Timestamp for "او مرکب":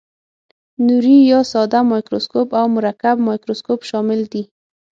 2.59-3.15